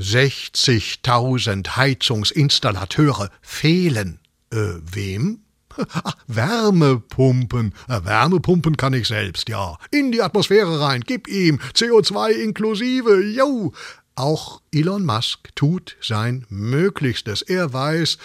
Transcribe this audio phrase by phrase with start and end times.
[0.00, 4.18] 60.000 Heizungsinstallateure fehlen.
[4.50, 5.40] Äh, wem?
[5.92, 7.74] Ach, Wärmepumpen.
[7.88, 9.76] Äh, Wärmepumpen kann ich selbst, ja.
[9.90, 11.60] In die Atmosphäre rein, gib ihm.
[11.74, 13.72] CO2 inklusive, jo.
[14.16, 17.42] Auch Elon Musk tut sein Möglichstes.
[17.42, 18.18] Er weiß,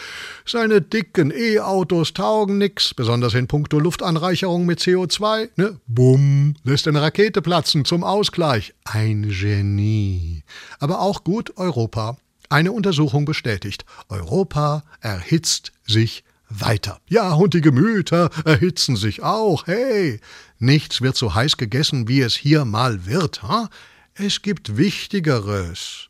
[0.45, 5.49] seine dicken E-Autos taugen nix, besonders in puncto Luftanreicherung mit CO2.
[5.55, 5.79] Ne?
[5.87, 8.73] Bumm, lässt eine Rakete platzen zum Ausgleich.
[8.83, 10.43] Ein Genie.
[10.79, 12.17] Aber auch gut Europa.
[12.49, 16.99] Eine Untersuchung bestätigt, Europa erhitzt sich weiter.
[17.07, 19.67] Ja, und die Gemüter erhitzen sich auch.
[19.67, 20.19] Hey,
[20.59, 23.43] nichts wird so heiß gegessen, wie es hier mal wird.
[23.43, 23.69] Ha?
[24.17, 26.07] Es gibt Wichtigeres.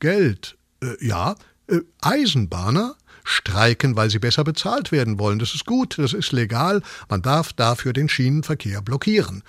[0.00, 0.58] Geld.
[0.82, 1.36] Äh, ja,
[1.68, 5.38] äh, Eisenbahner streiken, weil sie besser bezahlt werden wollen.
[5.38, 6.82] Das ist gut, das ist legal.
[7.08, 9.44] Man darf dafür den Schienenverkehr blockieren.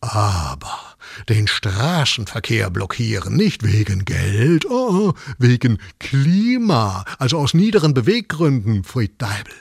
[0.00, 0.78] Aber
[1.30, 9.54] den Straßenverkehr blockieren, nicht wegen Geld, oh, wegen Klima, also aus niederen Beweggründen, Fried Deibel.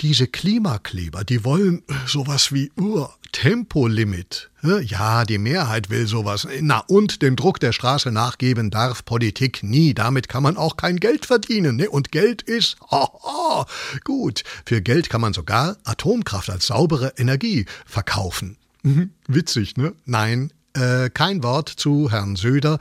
[0.00, 4.48] Diese Klimakleber, die wollen sowas wie uh, Tempolimit.
[4.62, 6.46] Ja, die Mehrheit will sowas.
[6.60, 9.92] Na, und dem Druck der Straße nachgeben darf Politik nie.
[9.92, 11.74] Damit kann man auch kein Geld verdienen.
[11.74, 11.90] Ne?
[11.90, 13.64] Und Geld ist, oh, oh,
[14.04, 14.44] gut.
[14.64, 18.56] Für Geld kann man sogar Atomkraft als saubere Energie verkaufen.
[18.84, 19.10] Mhm.
[19.26, 19.94] Witzig, ne?
[20.04, 22.78] Nein, äh, kein Wort zu Herrn Söder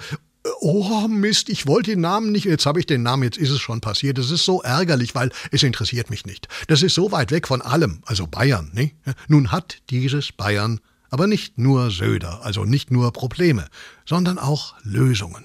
[0.66, 3.60] Oh Mist, ich wollte den Namen nicht, jetzt habe ich den Namen, jetzt ist es
[3.60, 4.18] schon passiert.
[4.18, 6.48] Das ist so ärgerlich, weil es interessiert mich nicht.
[6.70, 8.92] Das ist so weit weg von allem, also Bayern, ne?
[9.28, 13.68] Nun hat dieses Bayern aber nicht nur Söder, also nicht nur Probleme,
[14.06, 15.44] sondern auch Lösungen.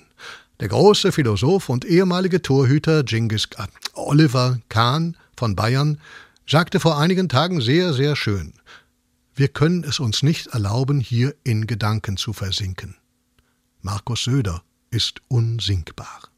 [0.61, 3.49] Der große Philosoph und ehemalige Torhüter Genghis
[3.95, 6.01] Oliver Kahn von Bayern
[6.47, 8.53] sagte vor einigen Tagen sehr, sehr schön,
[9.35, 12.95] wir können es uns nicht erlauben, hier in Gedanken zu versinken.
[13.83, 16.29] Markus Söder ist unsinkbar.